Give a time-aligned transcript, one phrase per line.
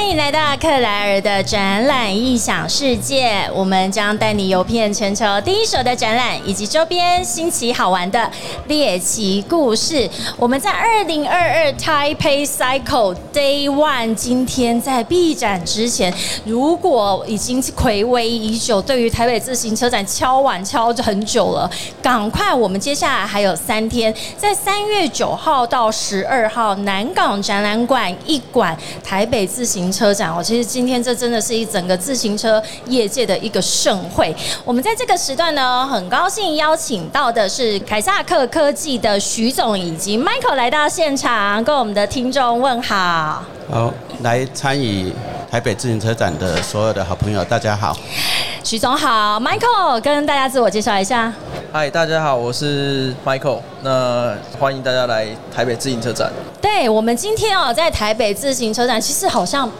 [0.00, 8.28] 欢迎来到克莱尔的展览异想世界，我们将带你游遍全球第一手的展览以及周边新奇好玩的
[8.66, 10.08] 猎奇故事。
[10.38, 16.12] 我们在二零二二 Taipei Cycle Day One，今天在闭展之前，
[16.46, 21.70] 如果已经暌违已久，对于台北自行车展敲碗敲很久了，
[22.02, 22.54] 赶快！
[22.54, 29.89] 我们接下来还有三天，在三月九号到十二号，南港展览馆一馆台北自行。
[29.90, 34.34] 车展哦，其实今天这真的是一整个自行车业界的一个盛会。
[34.64, 43.44] 我们在这个时段呢，很高兴邀请到的是凯撒克科技的徐总以及 Michael 来到现场，跟我们的听众问好。
[43.72, 45.12] 好，来参与
[45.48, 47.96] 台北自行车展的所有的好朋友，大家好。
[48.64, 51.32] 徐总好，Michael 跟大家自我介绍一下。
[51.72, 53.60] 嗨，大家好，我是 Michael。
[53.82, 56.32] 那欢迎大家来台北自行车展。
[56.60, 59.70] 对我们今天哦，在台北自行车展，其实好像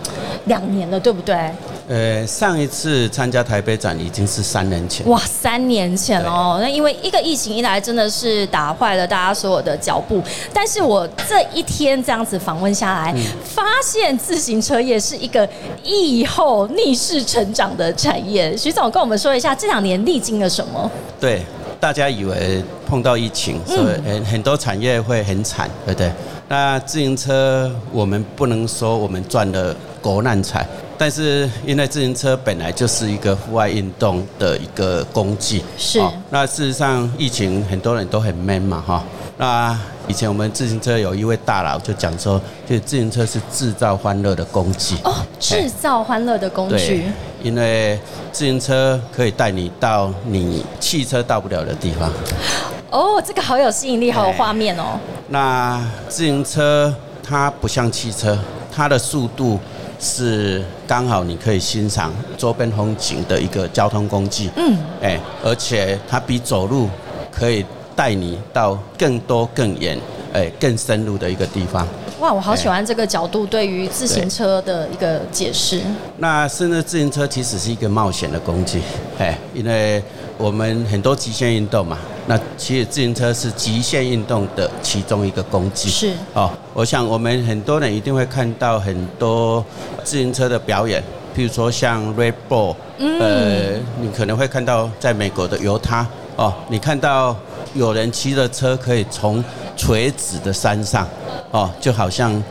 [0.45, 1.51] 两年了，对不对？
[1.91, 5.05] 呃，上一次参加台北展已经是三年前。
[5.09, 10.23] 哇，三年前哦，那因为一个疫情一来，真的是打坏了大家所有的脚步。
[10.55, 15.49] 但是我这一天这样子访问下来，发现自行车业是一个
[15.83, 18.57] 疫后逆势成长的产业。
[18.57, 20.89] 徐总跟我们说一下，这两年历经了什么？
[21.19, 21.45] 对，
[21.81, 26.13] 大家以为碰到疫情，所以很很多产业会很惨，对不对？
[26.53, 30.67] 那自行车，我们不能说我们赚了国难财。
[30.99, 36.03] 但是因为自行车本来就是一个户外运动的一个工具，是。
[36.29, 39.05] 那事实上疫情很多人都很闷嘛哈。
[39.39, 39.79] 那
[40.09, 44.97] 以前我们自行车有一位大佬就讲说，就自行车是制造欢乐的工具。
[45.05, 47.05] 哦，制造欢乐的工具。
[47.45, 47.97] 因为
[48.33, 52.11] 自行车可以带你到你汽车到不了的地方。
[52.91, 54.99] 哦，这个好有吸引力，好有画面哦。
[55.29, 58.39] 那自行车它不像汽车，
[58.71, 59.59] 它的速度。
[60.03, 66.89] 是刚好你可以欣赏周边风景的一个交通工具，嗯，哎，而且它比走路
[67.31, 67.63] 可以
[67.95, 69.99] 带你到更多、更远、
[70.33, 71.87] 哎、更深入的一个地方。
[72.21, 75.81] 哇，我好喜欢这个角度对于自行车的一个解释。
[76.19, 78.83] 那甚至自行车其实是一个冒险的工具，
[79.19, 80.03] 哎，因为
[80.37, 81.97] 我们很多极限运动嘛。
[82.27, 85.89] 那其实自行车是极限运动的其中一个工具。
[85.89, 89.65] 是哦，我想我们很多人一定会看到很多
[90.05, 91.03] 自行车的表演，
[91.35, 97.35] 譬如说像 Red Bull，呃，你可能会看到在美国的犹他哦，你看到
[97.75, 99.43] 有人骑着车可以从
[99.77, 101.07] 垂直的山上
[101.51, 102.43] 哦，就好像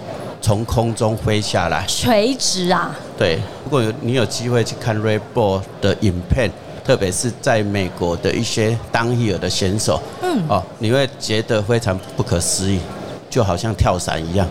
[0.41, 1.85] 从空中飞下来。
[1.87, 2.95] 垂直啊？
[3.17, 6.49] 对，如果有你有机会去看 Red Bull 的影片。
[6.81, 12.79] 特别是在美国的一些当地的选手，嗯，哦，你会觉得非常不可思议，
[13.29, 14.47] 就好像跳伞一样，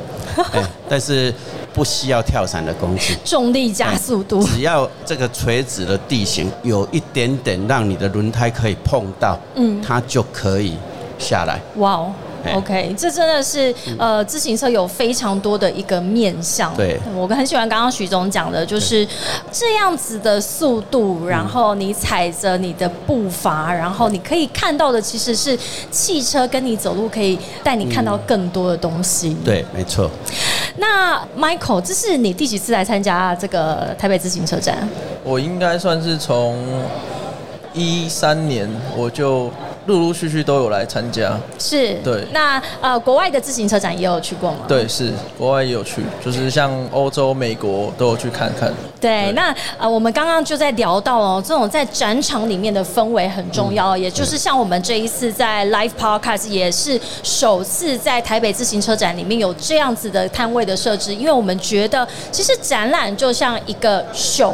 [0.53, 1.33] 哎，但是
[1.73, 10.75] 不需要跳伞的工具， 重力加速度，只要这个垂直的地形有一点点让你的轮胎可以碰到，嗯，它就可以
[11.19, 11.61] 下来。
[11.77, 12.13] 哇哦
[12.55, 16.75] ！OK，这真的是呃，自行车有非常多的一个面向。
[16.77, 19.07] 对，我很喜欢刚刚徐总讲的，就是
[19.51, 25.59] 这样子的速度，然后你踩着你的步伐，然后你可以看到的其实是
[25.91, 29.37] 汽车跟你走路可以带你看到更多的东西。
[29.45, 30.11] 对，没错。
[30.77, 34.89] 那 Michael，这是你第几次来参加这个台北自行车展？
[35.25, 36.57] 我应该算是从
[37.73, 39.51] 一三年我就。
[39.89, 42.27] 陆陆续续都有来参加，是对。
[42.31, 44.59] 那呃，国外的自行车展也有去过吗？
[44.69, 48.71] 对，是国外也有去，就是像欧洲、美国都有去看看。
[49.01, 64.53] 对，那呃，我们刚刚就在聊到哦，这种在展场里面的氛围很重要，也就是像我们这一次在 Live Podcast 也是首次在台北自行车展里面有这样子的摊位的设置，因为我们觉得其实展览就像一个秀，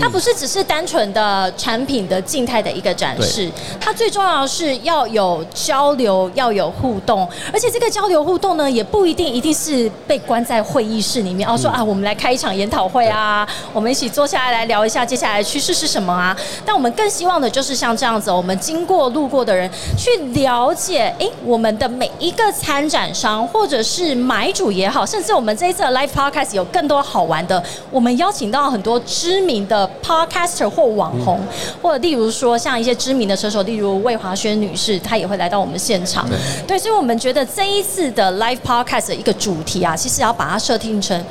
[0.00, 3.50] 它不是只是单纯的产品的静态的一个展示，
[3.80, 4.67] 它最重要的是。
[4.78, 11.56] 要有交流，要有互动，而且这个交流互动呢，也不一定一定是被关在会议室里面哦。
[11.56, 16.36] 说啊，我们来开一场研讨会啊，我们一起坐下来来聊一下接下来趋势是什么啊。
[16.66, 20.10] 但我们更希望的就是像这样子，我们经过路过的人去
[20.40, 31.40] 了解，哎，我们的每一个参展商或者是买主也好，甚至我们这一次的 Live Podcast 有更多好玩的，我们邀请到很多知名的 Podcaster 或网红，
[31.80, 34.57] 或者例如说像一些知名的车手，例如魏华轩。
[34.60, 36.28] 女士，她也会来到我们现场。
[36.66, 41.24] 对，所以，我们觉得这一次的 Live Podcast 的一个主题啊，其实要把它设定成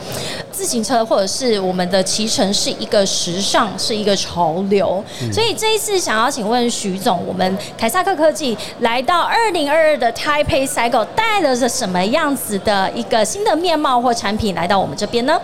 [0.51, 5.03] 自行车或者是我们的骑乘是一个时尚，是一个潮流。
[5.31, 15.39] 所以这一次想要请问徐总，我们凯撒克科技来到二零二二的 Taipei Cycle，带了着什么样子的一个新的面貌或产品来到我们这边呢？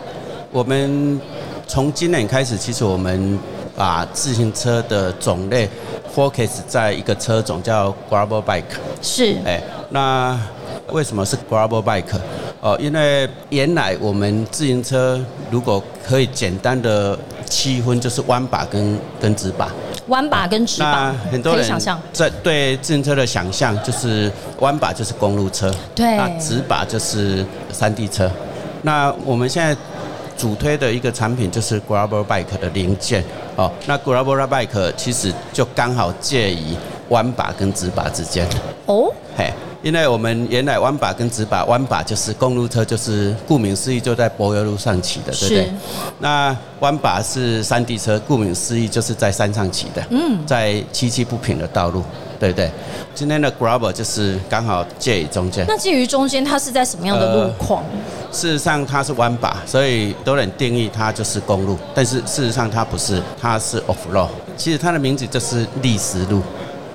[0.51, 1.19] 我们
[1.67, 3.39] 从今年开始，其实我们
[3.75, 5.67] 把自行车的种类
[6.15, 8.63] focus 在一个车种叫 gravel bike。
[9.01, 10.39] 是，哎，那
[10.91, 12.17] 为什么是 gravel bike？
[12.61, 15.19] 哦，因为原来我们自行车
[15.51, 17.17] 如果可以简单的
[17.49, 19.69] 区分，就是弯把跟跟直把。
[20.07, 28.29] 弯把跟直把那，很多人想象，在对自行车的想象就是弯把就是公路车，对那直把就是山地车。
[28.81, 29.73] 那我们现在
[30.37, 33.23] 主推的一个产品就是 gravel bike 的零件
[33.55, 33.71] 哦。
[33.85, 36.75] 那 gravel bike 其实就刚好介于
[37.09, 38.47] 弯把跟直把之间。
[38.85, 39.51] 哦，嘿，
[39.81, 45.71] 因为我们原来弯把跟直把，弯把就是公路车，就是顾名思义就在柏油路上骑的，对不对是？
[46.19, 52.03] 那弯把是山地车，顾名思义就是在山上骑的，嗯在崎岖不平的道路，
[52.43, 52.69] 对对？
[53.15, 55.65] 今天的 grabber 就是刚好介于中间。
[55.65, 57.81] 那介于中间，它是在什么样的路况？
[58.33, 64.27] 事实上它是弯把，所以多人定义它就是公路，但是事实上它不是，它是 off road。
[64.57, 66.41] 其实它的名字就是砾石路。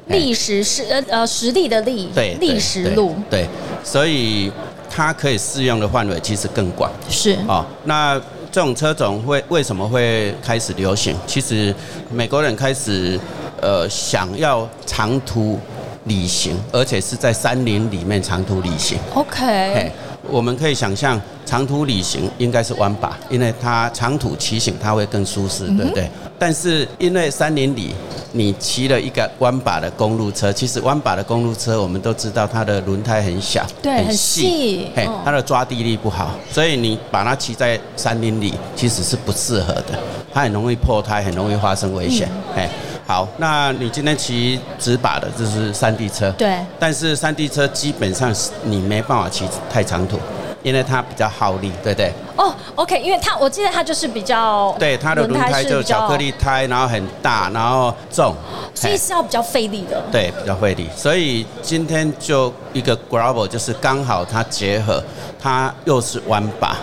[0.08, 3.48] 历史是呃呃实地的历，对，历对史路对，对
[3.82, 4.52] 所以
[4.90, 7.64] 它可以适用的范围其实更广是哦。
[7.84, 8.20] 那
[8.50, 11.14] 这种车种会为什么会开始流行？
[11.26, 11.74] 其实
[12.10, 13.20] 美国人开始
[13.60, 15.58] 呃想要长途
[16.04, 18.98] 旅行，而且是在山林里面长途旅行。
[19.14, 19.90] OK，，
[20.28, 26.08] 我们可以想象长途旅行应该是弯把，因为它长途骑行它会更舒适，对不对？
[26.38, 27.92] 但是因为山林里
[28.30, 34.86] 你骑了一个弯把的公路车，其实弯把的公路车我们都知道它的轮胎很小，对很细
[35.24, 39.98] 它的抓地力不好，所以你把它骑在山林里其实是不适合的，
[40.32, 42.28] 它很容易破胎，很容易发生危险。
[42.54, 42.70] 哎、
[43.08, 46.58] 好，那你今天骑直把的，就是山地车，对。
[46.78, 50.18] 但是山地车基本上是你没办法骑太长途，
[50.62, 52.12] 因为它比较耗力，对不对？
[52.36, 58.34] 哦，OK，因为它我记得它就是比较对，它的轮胎就巧克，力胎，然后很大，然后重，
[58.74, 60.02] 所以是要比较费力的。
[60.12, 60.86] 对，比较费力。
[60.94, 65.02] 所以今天就一个 gravel，就是刚好它结合，
[65.40, 66.76] 它又是弯把，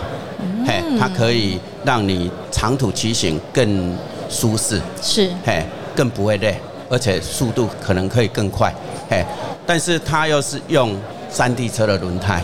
[0.66, 3.96] 嘿，它可以让你长途骑行更
[4.28, 5.30] 舒适，是。
[5.44, 5.64] 嘿，
[5.96, 6.54] 更不会累，
[6.88, 8.72] 而且速度可能可以更快，
[9.10, 9.24] 嘿。
[9.66, 10.94] 但是它又是用
[11.28, 12.40] 山地车的轮胎，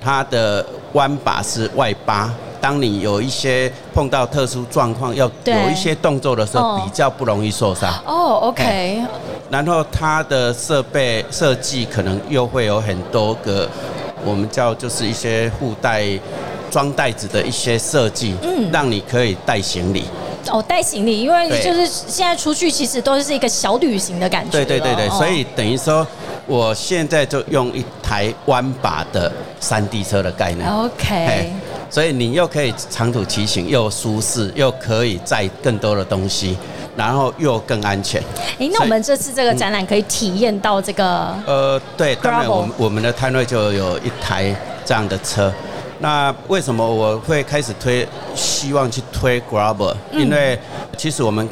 [0.00, 2.32] 它的弯把是外八。
[2.60, 7.92] 当你有一些碰到特殊状况，要有一些动作的时候，哦比较不容易受伤。
[8.04, 9.02] 哦，OK，
[9.50, 13.68] 然后它的设备设计可能又会有很多个，
[14.24, 16.04] 我们叫就是一些附带
[16.70, 20.04] 装袋子的一些设计，嗯让你可以带行李。
[20.50, 24.64] 哦，带行李，因为就是现在出去其实都是一个小旅行的感觉了。
[24.64, 26.06] 对对对对，哦所以等于说，
[26.46, 30.68] 我现在就用一台弯把的山地车的概念。
[30.68, 31.52] OK。
[31.88, 36.58] 所以你又可以长途骑行，又舒适，又可以载更多的东西，
[36.96, 38.20] 然后又更安全。
[38.58, 44.54] 哎，那我们这次这个展览可以体验到这个呃，对，当然我们我们的摊位就有一台
[44.84, 45.52] 这样的车。
[45.98, 49.94] 那为什么我会开始推，希望去推 Gravel？
[50.12, 50.58] 因为
[50.96, 51.48] 其实我们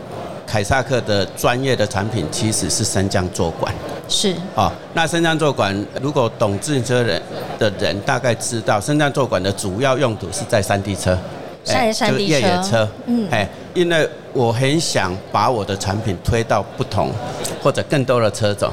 [0.47, 3.75] 凯撒克的专业的产品其实是升降坐管。
[4.09, 4.35] 是。
[4.55, 7.21] 哦，那升降坐管，如果懂自行车人
[7.59, 11.19] 的人大概知道，升降坐管的主要用途是在山地车，
[11.65, 12.63] 在山地就是越野车。
[12.71, 13.27] 车，嗯。
[13.31, 17.11] 哎，因为我很想把我的产品推到不同
[17.63, 18.71] 或者更多的车种，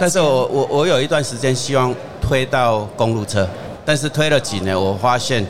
[0.00, 3.48] 但是我我我有一段时间希望推到公路车，
[3.84, 5.44] 但是推了几年，我发现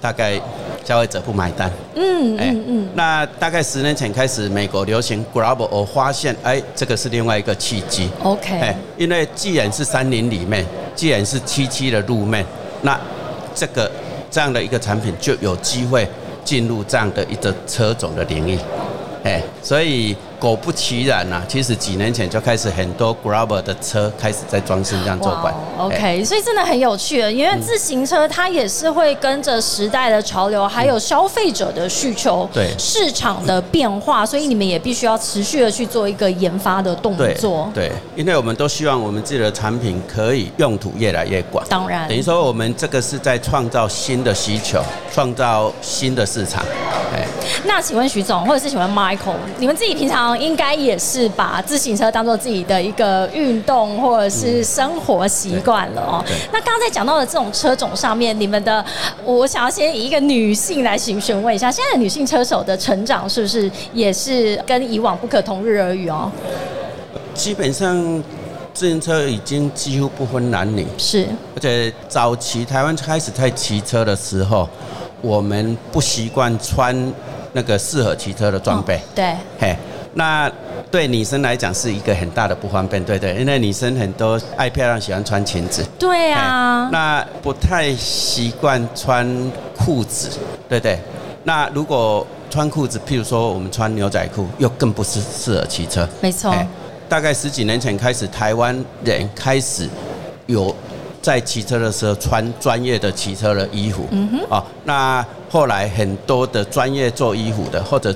[0.00, 0.40] 大概
[0.84, 1.70] 消费者不买单。
[1.94, 8.10] 嗯哎嗯嗯，那大概十年前开始，美国流行 gravel，我发现，哎，这个是另外一个契机。
[8.22, 10.64] OK 哎，因为既然是山林里面，
[10.94, 12.44] 既然是崎岖的路面，
[12.82, 12.98] 那
[13.54, 13.90] 这个
[14.30, 16.06] 这样的一个产品就有机会
[16.44, 18.58] 进入这样的一个车种的领域。
[19.24, 25.52] 哎，所以果不其然呐、其实几年前就开始很多 g r a b e r 的车开始在装升降坐管。
[25.52, 37.70] 哇哎，OK，所以真的很有趣，因为自行车它也是会跟着时代的潮流，还有消费者的需求，对市场的变化，所以你们也必须要持续的去做一个研发的动对作。
[37.74, 41.64] 对，因为我们都希望我们自己的产品可以用途越来越广。
[41.68, 46.64] 当然等于说我们这个是在创造新的需求，创造新的市场。
[47.12, 47.26] 哎，
[47.64, 56.24] 那请问徐总，或者是请问 Michael，你们自己平常应该也是把自行车当做自己的一个运动或者是生活习惯了哦。
[56.52, 58.84] 那刚刚在讲到的这种车种上面，你们的，
[59.24, 66.30] 我想要先以一个女性来询询问一下，现在的女性车手的成长是不是也是跟以往不可同日而语哦？
[67.34, 67.96] 基本上
[68.74, 74.68] 自行车已经几乎不分男女，是而且早期台湾开始在骑车的时候，
[75.20, 77.12] 我们不习惯穿
[77.52, 79.00] 那个适合骑车的装备。
[79.14, 79.76] 对，嘿，
[80.18, 80.50] 那
[80.90, 85.86] 对女生来讲是一个很大的不方便，对对，因为女生很多爱漂亮，喜欢穿裙子。
[85.96, 89.24] 对啊，那不太习惯穿
[89.76, 90.28] 裤子，
[90.68, 90.98] 对不对？
[91.44, 96.06] 那如果穿裤子，譬如说我们穿牛仔裤，又更不是适合骑车。
[96.20, 96.52] 没错。
[97.08, 99.88] 大概十几年前开始，台湾人开始
[100.46, 100.74] 有
[101.22, 104.08] 在骑车的时候穿专业的骑车的衣服。
[104.10, 104.40] 嗯哼。
[104.50, 108.12] 哦，那后来很多的专业做衣服的，或者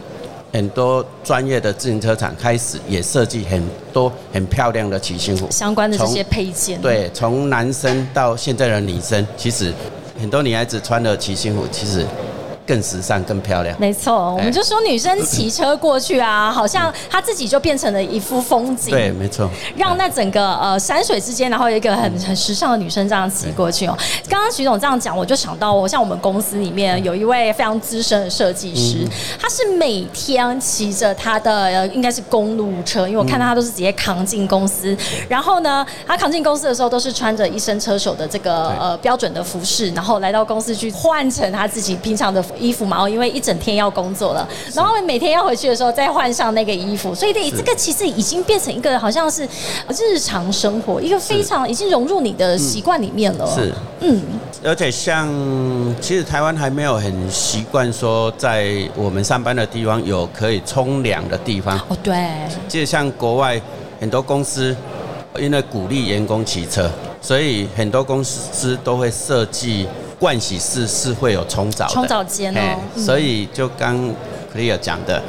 [0.52, 5.48] 很多专业的自行车厂开始也设计很多很漂亮的骑行服。
[5.50, 6.80] 相关的这些配件。
[6.80, 9.72] 对，从男生到现在的女生，其实
[10.20, 12.06] 很多女孩子穿的骑行服，其实。
[12.72, 13.76] 更时尚、更漂亮。
[13.78, 18.90] 没错，我们就说女生骑车过去啊，好像她自己就变成了一幅风景。
[18.90, 19.50] 对，没错。
[19.76, 23.94] 让那整个呃山水之间，然后有一个很很时尚的女生这样骑过去哦。
[24.26, 29.06] 刚刚徐总这样讲，我就想到，我像我们公司里面有一位非常资深的设计师，
[29.38, 34.96] 他是每天骑着他的应该是公路车，因为我看到他都是直接扛进公司。
[35.28, 42.42] 然后呢，他扛进公司的时候都是穿着一身车手的这个呃标准的服饰，然后来到公司去换成他自己平常的。
[42.62, 49.42] 衣服嘛，因为一整天要工作了，然后每天要回去的时候再换上那个衣服，所以这这个其实已经变成一个好像是
[49.98, 53.46] 日常生活，一个非常已经融入你的习惯里面了。
[53.52, 54.22] 是，嗯，
[54.62, 55.28] 而且像
[56.00, 61.76] 其实台湾还没有很习惯说在我们上班的地方有可以冲凉的地方。
[61.88, 62.30] 哦，对，
[62.68, 63.60] 就像国外
[64.00, 64.74] 很多公司
[65.38, 66.90] 因为鼓励员工骑车，
[67.20, 69.88] 所以很多公司都会设计。
[70.22, 73.98] 盥洗室是会有冲澡的，冲澡间哦，所以就刚
[74.54, 75.20] Clear 讲的，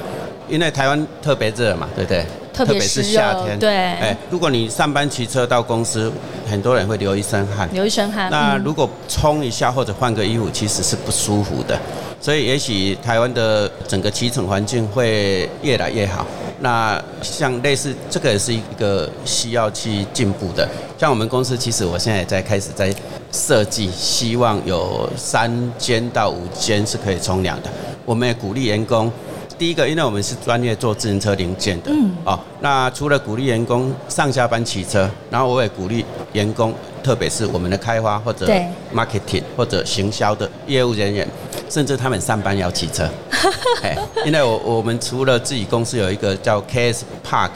[0.48, 2.24] 因为台湾特别热嘛，对不对？
[2.54, 3.76] 特别是夏天，对。
[3.76, 6.12] 哎，如果你上班骑车到公司，
[6.48, 8.30] 很多人会流一身汗，流一身汗。
[8.30, 11.76] 那如果冲一下或者换个衣服，其实是不舒服的。
[12.22, 16.28] 所以也许台湾的整个骑乘环境会越来越好。
[16.64, 20.66] 那像类似这个也是一个需要去进步的。
[20.98, 22.94] 像我们公司，其实我现在也在开始在
[23.34, 27.70] 设计，希望有三间到五间是可以冲凉的。
[28.06, 29.12] 我们也鼓励员工，
[29.58, 38.48] 第一个，因为我们是专业做自行车零件的，嗯，哦，那除了鼓励员工上下班骑车，然后我也鼓励员工，特别是我们的开发或者
[38.96, 41.28] marketing 或者行销的业务人员。
[41.70, 43.10] 甚至他们上班要骑车，
[43.82, 47.50] 哎，因为我我们除了自己公司有一个叫 KS Park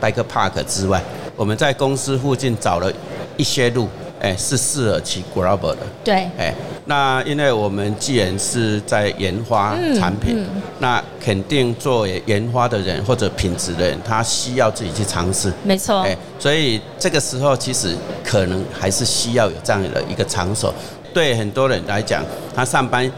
[0.00, 1.02] Bike Park 之外，
[1.36, 2.92] 我们在公司附近找了
[3.36, 3.88] 一些路，
[4.20, 5.78] 哎，是适合骑 Gravel 的。
[6.04, 6.54] 对，哎，
[6.84, 10.46] 那因为我们既然是在研发产品，
[10.78, 15.52] 那肯定做研发的人或者品质的人，他需要自己去尝试。
[15.64, 20.72] 没错，哎，所以这个时候其实可能还是需要有这样的一个场所。
[21.14, 22.22] 对很多人来讲，
[22.54, 23.10] 他上班。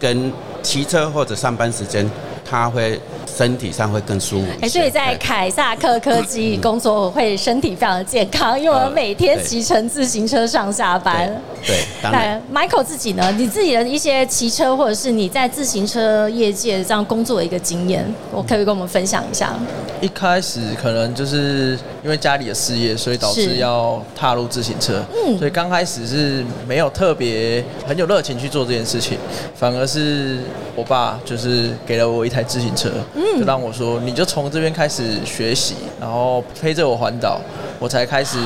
[0.00, 2.10] 跟骑车或者上班时间，
[2.44, 2.98] 他会
[3.40, 4.46] 身体上会更舒服。
[4.60, 11.34] 哎，所以在凯撒克科技工作会身体非常的健康，因为我们每天骑乘自行车上下班。
[11.66, 13.32] 对，当然 Michael 自己呢？
[13.38, 19.54] 你自己的一些骑车或者是你在自行车业界这样工作的一个经验，我可以跟我们分享一下。
[20.02, 25.02] 一开始可能就是因为家里的事业，所以导致要踏入自行车。
[25.14, 29.16] 嗯，所以刚开始是没有特别很有热情去做这件事情，
[29.54, 30.38] 反而是
[30.74, 32.90] 我爸就是给了我一台自行车，
[33.38, 37.40] 就让我说你就从这边开始学习，然后陪着我环岛，
[37.78, 38.38] 我才开始。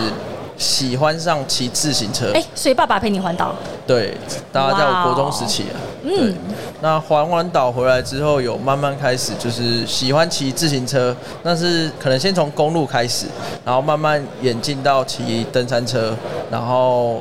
[0.56, 3.54] 喜欢上骑自行车，哎，所以爸爸陪你环岛。
[3.86, 4.16] 对，
[4.52, 6.34] 大家在我国中时期啊，嗯，
[6.80, 13.26] 那环完岛回来之后，有慢慢开始就是喜欢骑自行车，那是可能先从公路开始，
[13.64, 16.16] 然后慢慢演进到骑登山车，
[16.50, 17.20] 然后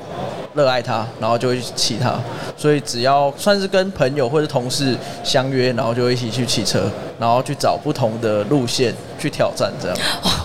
[0.53, 2.15] 热爱它，然后就会骑它。
[2.55, 8.93] 所以只要算是跟朋友或者同事相约，然后就一起去骑车，然后去找不同的路线。
[9.19, 9.97] 去挑战这样，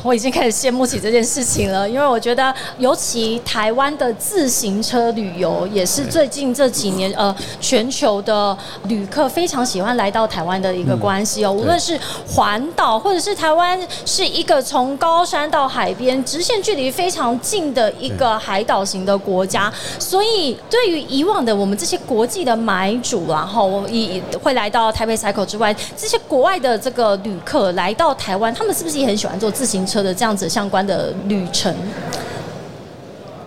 [0.03, 11.53] 我已经开始羡慕起这件事情了，因为我觉得，尤其台湾的自行车旅游，也是最近这几年呃，全球的旅客非常喜欢来到台湾的一个关系哦。
[11.53, 28.79] 无论是环岛，或者是台湾是一个从高山到海边直线距离非常近的一个海岛型的国家，所以对于以往的我们这些国际的买主，然后我以会来到台北 cycle 之外，这些国外的这个旅客来到台湾，他们。
[28.79, 31.75] 是不是也很喜欢做自行车的这样子相关的旅程？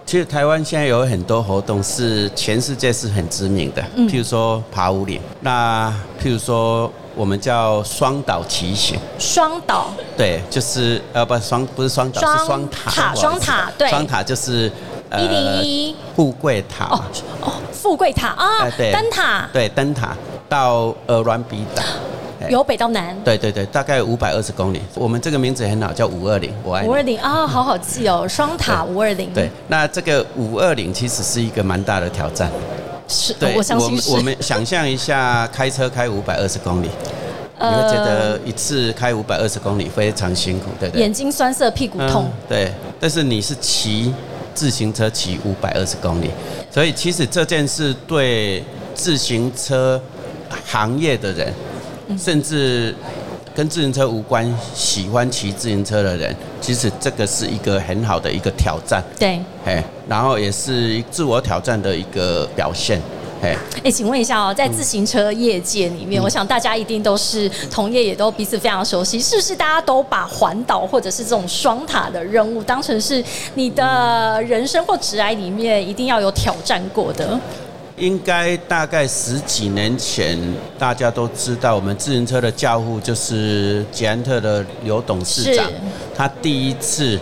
[0.04, 5.90] 其实台湾现在有很多活动是全世界是很知名的，譬如说爬五岭，那
[6.22, 9.00] 譬如说我们叫双岛骑行。
[9.18, 9.92] 双岛？
[10.18, 14.70] 对，就是呃不双不是双岛是双塔，塔双塔对，双塔就是
[15.14, 17.02] 一零一富贵塔哦
[17.40, 20.18] 哦，富贵塔啊哎，对灯塔对灯塔
[20.50, 21.82] 到鹅銮鼻岛。
[22.42, 24.82] 哎由北到南，对对对，大概五百二十公里。
[24.96, 32.52] 我们这个名字很好，叫五二零，我爱你五二零啊，好好记哦，双塔五二零，对，那这个五二零其实是一个蛮大的挑战。
[33.08, 36.90] 是，对，我相信我们想象一下，开车开五百二十公里，
[37.60, 41.02] 你会觉得一次开五百二十公里非常辛苦，对不对？
[41.02, 42.24] 眼睛酸涩，屁股痛。
[42.26, 44.14] 嗯对，但是你是骑
[44.54, 46.30] 自行车骑五百二十公里，
[46.72, 48.64] 所以其实这件事对
[48.96, 50.02] 自行车
[50.66, 51.54] 行业的人，
[52.18, 52.96] 甚至
[53.54, 63.02] 跟自行车无关、喜欢骑自行车的人，其实这个是一个很好的一个挑战，对，哎，然后也是自我挑战的一个表现，
[63.42, 63.56] 哎。
[63.84, 69.56] 哎，请问一下哦，在自行车业界里嗯面，我想大家一定都是同业，也都彼此非常熟悉，是不是？
[69.56, 73.24] 大家都把环岛或者是这种双塔的任务当成是
[73.56, 77.40] 你的人生或职涯里面一定要有挑战过的？
[78.02, 80.36] 应该大概十几年前，
[80.80, 85.64] 大家都知道，我们自行车的教父就是捷安特的刘董事长，
[86.16, 87.20] 他第一次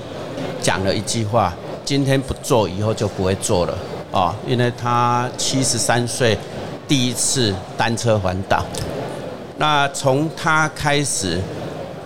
[0.61, 3.77] 讲了一句话：今天不做，以后就不会做了。
[4.11, 6.37] 哦，因为他七十三岁
[6.87, 8.63] 第一次单车环岛，
[9.57, 11.37] 那从他开始，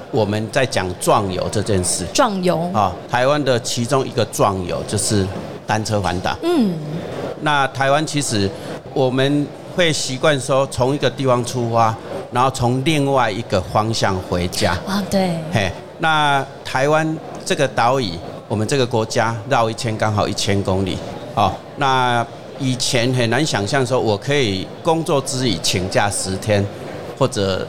[0.09, 2.03] 我们在讲壮游这件事。
[2.11, 5.27] 壮游，啊、台湾的其中一个壮游就是
[5.67, 6.35] 单车环岛。
[6.41, 6.73] 嗯，
[7.43, 8.49] 那台湾其实
[8.93, 9.45] 我们
[9.75, 11.95] 会习惯说从一个地方出发，
[12.31, 14.71] 然后从另外一个方向回家。
[14.87, 18.11] 啊，对，嘿，那台湾这个岛屿，
[18.47, 20.97] 我们这个国家绕一圈刚好一千公里
[21.35, 21.51] 哦。
[21.77, 22.25] 那
[22.59, 26.65] 以前很难想象说我可以工作之余请假十天，
[27.17, 27.67] 或者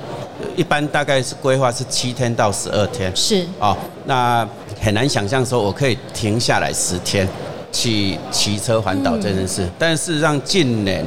[0.56, 3.10] 一般大概是规划是七天到十二天。
[3.16, 4.46] 是哦，那
[4.80, 7.26] 很难想象说我可以停下来十天
[7.74, 11.04] 去骑车环岛这件事，但事实上近年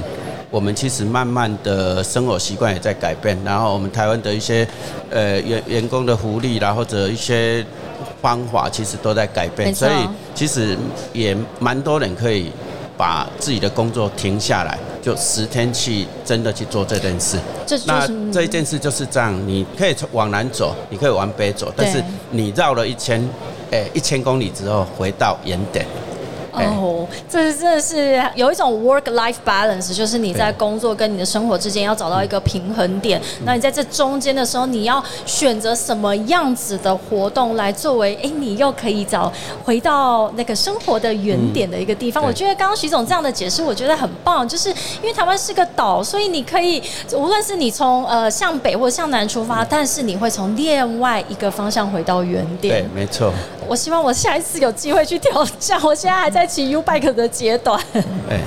[0.52, 4.68] 我们其实慢慢的生活习惯也在改变，然后我们台湾的一些
[5.10, 7.66] 呃员员工的福利啦，或者一些
[8.22, 9.92] 方法其实都在改变，所以
[10.36, 10.78] 其实
[11.14, 12.52] 也蛮多人可以
[12.98, 17.40] 把自己的工作停下来，就十天去真的去做这件事。
[17.86, 23.26] 那这一件事就是这样，你可以从往南走，你可以往北走，但是你绕了一千，
[23.72, 25.86] 诶一千公里之后回到原点。
[26.58, 33.22] 哎哦，这真的是有一种 work life balance，就是你在工作跟你的生活之间要找到一个平衡点。
[33.46, 39.32] 那你在这中间的时候，你要选择什么样子的活动来作为，哎，你又可以找
[39.64, 42.24] 回到那个生活的原点的一个地方。
[42.24, 46.82] 嗯我觉得刚刚徐总这样的解释，我觉得很棒，就是因为台湾是个岛，所以你可以
[47.14, 53.32] 无论是你从呃向北或向南出发，但是你会从另外一个方向回到原点对。，没错。
[53.68, 55.80] 我希望我下一次有机会去挑战。
[55.84, 57.80] 我现在还在骑 U bike 的阶段。
[58.30, 58.40] 哎，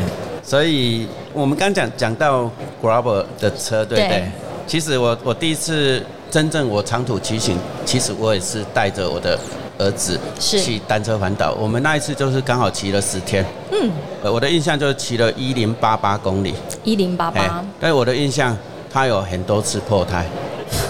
[0.42, 2.50] 所以我们刚讲讲到
[2.82, 4.24] Grabber 的车，对不对对？
[4.66, 9.38] 其实我我第一次真正我长途骑行，其实我也是带着我的
[9.78, 11.52] 儿子是去单车环岛。
[11.58, 13.44] 我们那一次就是刚好骑了十天。
[13.72, 13.90] 嗯，
[14.22, 16.54] 我的印象就是骑了一零八八公里。
[16.84, 18.56] 一零八哎八，，但我的印象，
[18.90, 20.24] 他有很多次破胎。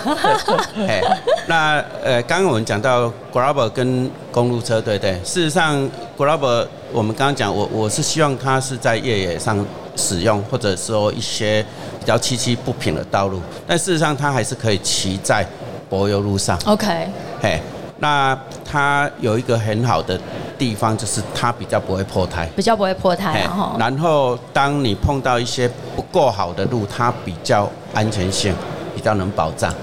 [0.86, 1.00] 哎，
[1.46, 5.12] 那呃，刚刚我们讲到 Grabber 跟公路车，对不对？
[5.24, 9.64] 事实上，Grabber 我们刚刚讲，我我是希望它是在越野上
[9.96, 11.64] 使用，或者说一些
[11.98, 15.46] 比较崎岖不平的道路，但事实上它还是可以骑在
[15.88, 16.58] 柏油路上。
[16.66, 17.08] OK，
[17.42, 17.60] 嘿，
[17.98, 20.18] 那它有一个很好的
[20.56, 22.48] 地方，就是它比较不会破胎。
[22.54, 23.46] 比较不会破胎。
[23.78, 28.54] 然后当你碰到一些不够好的路，它比较安全性
[28.94, 29.74] 比较能保障，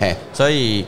[0.00, 0.84] 嘿，所以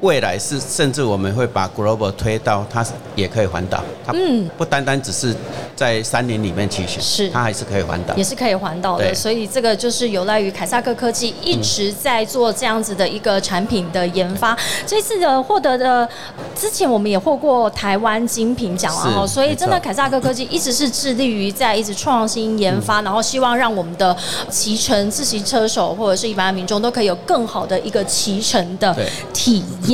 [0.00, 4.48] 未来是甚至我们会把 Global 推到它也可以环岛，它嗯。
[4.56, 5.34] 不单单只是
[5.74, 7.28] 在山林里面骑行，是。
[7.30, 8.14] 它还是可以环岛。
[8.14, 8.22] 也。
[8.22, 14.56] 是可以环岛的，所以这个就是有赖于凯撒克科技一直在做这样子的一个产品的研发。
[14.86, 16.06] 这次的获得的，
[16.54, 24.14] 之前我们也获过台湾精品奖啊，所以真的凯撒克科技一直是致力于在一直创新研发，然后希望让我们的
[24.50, 28.94] 骑乘自行车手或者是一般的民众都可以有更好的一个骑乘的
[29.32, 29.87] 体验。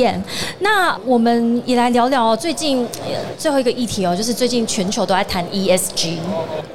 [0.59, 6.17] 那我们也来聊聊最近呃最后一个议题哦，就是最近全球都在谈 ESG，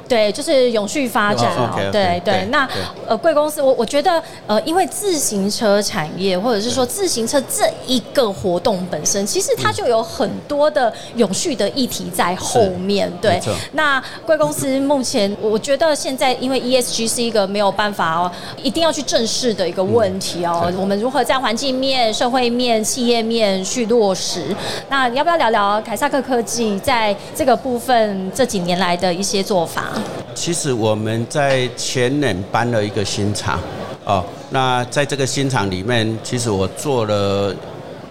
[0.08, 2.48] 对，就是永续发展哦对对对。
[2.50, 2.68] 那
[3.06, 13.10] 呃，贵公司，我我觉得呃，因为自行车产业或者是说自行车这一个活动本身，其实它就有很多的永续的议题在后面。
[13.20, 13.40] 对，
[13.72, 18.30] 那贵公司目前，我觉得现在因为 ESG 是一个没有办法哦，
[18.62, 20.62] 一定要去正视的一个问题哦。
[20.66, 24.54] 嗯我们如何在环境面、社会面、企业面去落实。
[24.88, 29.86] 那你要不要聊聊凯撒克科技在这个部分这几年来的一些做法？
[30.34, 33.58] 其实我们在前年搬了一个新厂，
[34.04, 37.54] 哦，那在这个新厂里面，其实我做了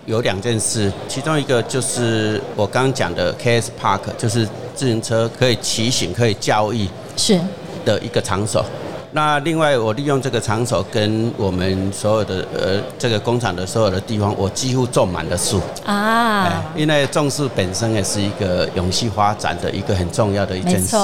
[0.05, 7.39] 有两件事，其中一个就是我刚刚讲的 KS Park，就是自行车可以骑行、可以交易是
[7.85, 8.65] 的一个场所。
[9.11, 15.59] 那另外，我利用这个场所跟我们所有的呃这个工厂的所有的地方，我几乎种满了树。
[15.83, 20.95] 啊，哎，因为种树本身也是一个永续发展的一个很重要的一件事。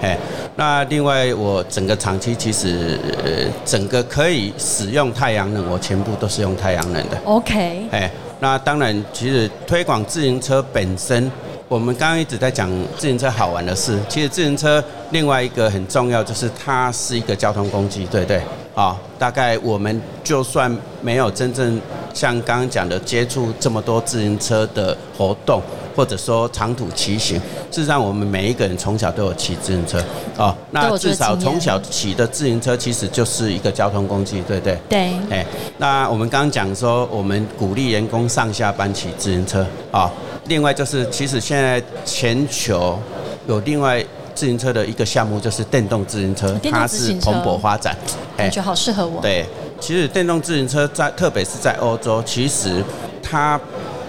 [0.00, 0.16] 哎，
[0.56, 7.18] 那另外我整个厂区其实呃整个可以使用太阳能，我全部都是用太阳能的。
[7.24, 11.30] OK，哎，那当然，其实推广自行车本身，
[11.70, 13.96] 我们刚刚一直在讲自行车好玩的事。
[14.08, 18.42] 其实自行车另外一个很重要，就是它是一个交通工具，对不对？
[18.74, 21.80] 啊、大概我们就算没有真正
[22.12, 25.62] 像刚刚讲的接触这么多自行车的活动，
[25.94, 27.38] 或者说长途骑行，
[27.70, 30.02] 事实上我们每一个人从小都有骑自行车
[30.38, 30.52] 哦。
[30.72, 34.76] 那至少从小骑的自行车其实就是一个交通工具，对不对？
[34.88, 35.46] 对，哎，
[35.78, 40.10] 那我们刚刚讲说，我们鼓励员工上下班骑自行车啊。
[40.50, 42.98] 另外就是，其实现在全球
[43.46, 47.96] 有另外自行车的一个项目，就是电动自行车，它是蓬勃发展。
[48.36, 49.22] 哎感觉好适合我。
[49.22, 49.46] 对，
[49.78, 52.82] 其实电动自行车在，特别是在欧洲，其实
[53.22, 53.60] 它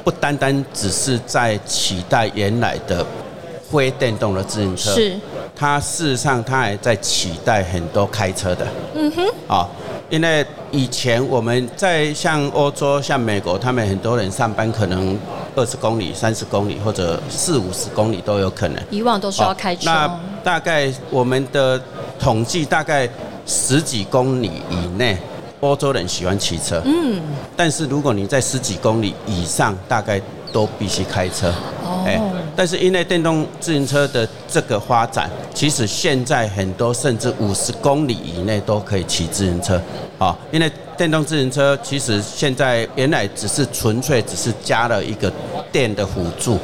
[0.03, 3.05] 不单单只是在取代原来的
[3.69, 5.19] 非电动的自行车，是，
[5.55, 8.65] 它事实上它还在取代很多开车的。
[8.95, 9.23] 嗯哼。
[9.47, 9.69] 啊、
[10.11, 15.17] 因为以前我们在像欧洲、像美国，他们很多人上班可能
[15.55, 18.83] 二十公里、三十公里或者四五十公里都有可能。
[18.89, 19.85] 以往都是要开车。
[19.85, 21.81] 那大概我们的
[22.19, 23.07] 统计大概
[23.45, 25.17] 十几公里以内，
[25.61, 26.81] 欧洲人喜欢骑车。
[26.83, 27.21] 嗯。
[27.55, 30.21] 但是如果你在十几公里以上，大概
[30.51, 31.47] 都必须开车。
[31.85, 32.21] 哦哎
[32.55, 39.81] 但是因为电动自行车的这个发展，其实现在很多甚至五十公里以内都可以骑自行车。
[40.17, 45.31] 啊，因为电动自行车其实现在原来只是纯粹只是加了一个
[45.71, 46.59] 电的辅助。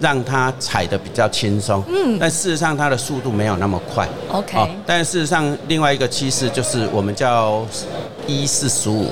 [0.00, 7.64] 让它踩的比较轻松，嗯，但事实上它的速度没有那么快 OK 哦但事实上另外一个趋势就是我们叫
[8.26, 9.06] 一四十五，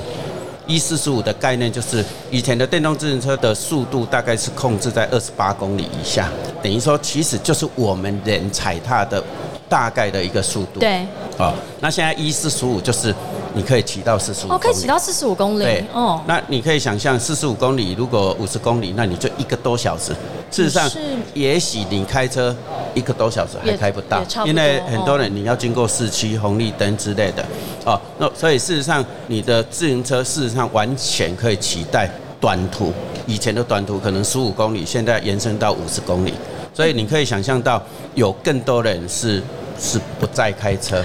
[0.71, 6.29] 一四十五的概念就是以前的电动自行车的速度大概是控制在二十八公里以下，
[6.63, 9.21] 等于说其实就是我们人踩踏的
[9.67, 11.05] 大概的一个速度，，对，
[11.37, 13.13] 哦，那现在一四十五就是
[13.53, 20.13] 你可以骑到四十五，哦，可以骑到四十五公里对，，哦，那你可以想象，四十五公里，如果五十公里，那你就一个多小时。
[20.49, 20.99] 事实上是，
[21.33, 22.53] 也许你开车
[22.93, 27.45] 一个多小时还开不到，不因为很多人你要经过市区红绿灯之类的，
[27.85, 32.09] 哦，那所以事实上，你的自行车事实上完全可以取代
[32.39, 32.91] 短途。
[33.27, 36.33] 以前的短途可能十五公里，现在延伸到五十公里，
[36.73, 37.81] 所以你可以想象到，
[38.15, 39.41] 有更多人是
[39.79, 41.01] 是不再开车，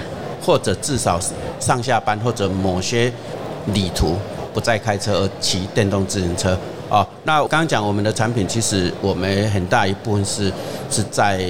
[0.46, 1.18] 或者至少
[1.59, 3.12] 上下班或者某些
[3.74, 4.16] 旅途
[4.54, 6.56] 不再开车而骑电动自行车。
[6.88, 10.52] 哦，那我刚刚讲我们的产品，其实我们很大一部分是
[10.88, 11.44] 是在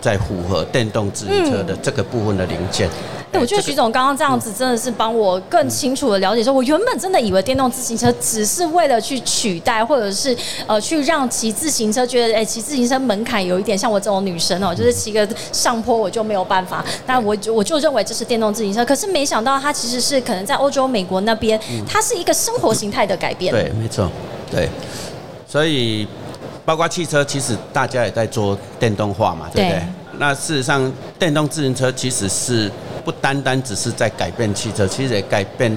[0.00, 2.88] 在符合电动自行车的这个部分的零件。
[2.88, 23.52] 哎，我觉得徐总刚刚这样子真的是帮我更清楚的了解，说我原本真的以为电动自行车只是为了去取代，或者是呃去让骑自行车觉得，哎，骑自行车门槛有一点像我这种女生哦，就是骑个上坡我就没有办法，那我就我就认为这是电动自行车，可是没想到它其实是可能在欧洲、美国那边，它是一个生活形态的改变。
[23.52, 24.10] 对，没错，
[24.50, 24.68] 对，
[25.46, 26.06] 所以
[26.64, 29.70] 包括汽车，其实大家也在做电动化嘛，对不？
[29.70, 29.82] 对。
[30.18, 32.70] 那事实上，电动自行车其实是
[33.06, 35.70] 不单单只是在改变汽车，其实也改变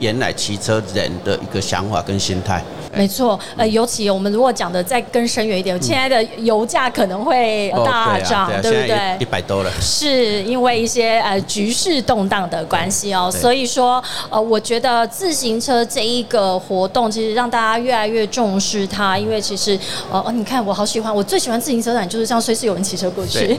[0.00, 2.62] 原来骑车人的一个想法跟心态。
[2.92, 9.24] 没错，呃，尤其我们如果讲的再更深远一点，现在的油价可能会哦大涨，对不，对一？
[9.24, 9.70] 百多了。
[9.80, 19.78] 是因为一些呃局势动荡的关系哦，所以说呃，我觉得自行车这一个活动，其实让大家越来越重视它，因为其实
[20.10, 23.56] 呃，哦你看我好喜欢，我最喜欢自行车展就是这样，随时有人骑车过去。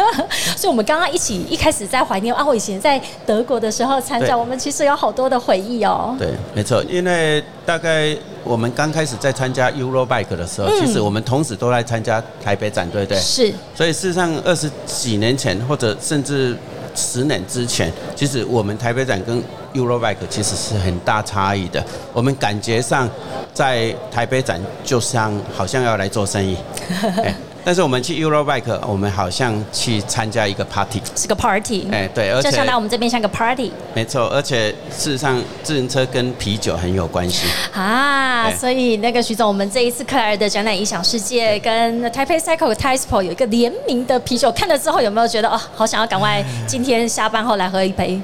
[0.56, 6.14] 所以我们刚刚一起一开始在怀念啊，我以前在德国的时候参加，我们其实有好多的回忆哦。
[6.18, 13.18] 对，没错，因为大概我们刚开始在参加 Eurobike 的时候，嗯其实我们同时都在参加台北展，对不对？
[13.18, 16.56] 是所以事实上，二十几年前或者甚至
[16.94, 19.42] 十年之前，其实我们台北展跟
[19.74, 21.84] Eurobike 其实是很大差异的。
[22.12, 23.08] 我们感觉上
[23.54, 26.56] 在台北展就像好像要来做生意，
[27.22, 37.46] 哎但是我们去 Eurobike，我们好像去参加一个 party，是个 party，哎，对，而且就像来我们这边像个 party 没错，而且事实上自行车跟啤酒很有关系。
[37.72, 38.54] 啊，哎。
[38.54, 48.20] 所以那个徐总，我们这一次克莱尔的展览影响世界跟 Taipei Cycle Taispo 有一个联名的啤酒，看了之后有没有觉得哦，好想要赶快今天下班后来喝一杯？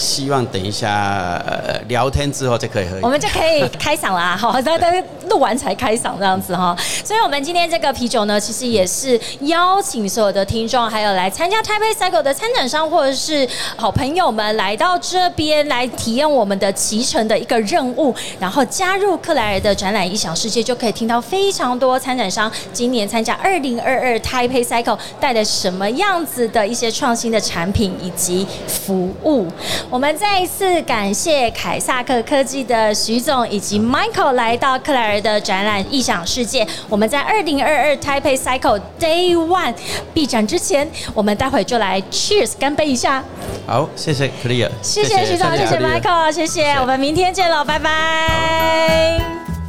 [0.00, 4.90] 希望等一下、呃、聊天之后就可以喝我们就可以开嗓啦， 好，大家
[5.28, 6.74] 录完才开嗓这样子哈。
[7.04, 29.46] 所以，我们今天这个啤酒呢，其实也是邀请所有的听众，还有来参加 Taipei Cycle 的参展商或者是好朋友们来到这边来体验我们的骑乘的一个任务，然后加入克莱尔的展览异想世界，就可以听到非常多参展商今年参加二零二二 Taipei Cycle 带来什么样子的一些创新的产品以及服务。
[29.90, 36.64] 我们再一次感谢凯撒克科技的徐总以及 Michael 来到克莱尔的展览异想世界。
[36.88, 39.74] 我们在二零二二 Taipei Cycle Day One
[40.14, 43.24] 闭展之前，我们待会就来 Cheers 干杯一下。
[43.66, 49.59] 好，谢谢 Clear，谢谢徐总，谢谢 Michael，谢谢，我们明天见喽，拜拜。